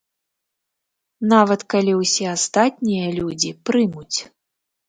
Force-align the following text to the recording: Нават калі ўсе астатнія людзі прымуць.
Нават 1.33 1.61
калі 1.73 1.93
ўсе 2.01 2.25
астатнія 2.35 3.07
людзі 3.19 3.51
прымуць. 3.69 4.17